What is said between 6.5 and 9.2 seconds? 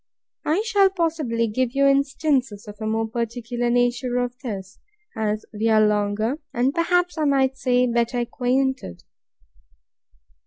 and, perhaps, I might say, better acquainted.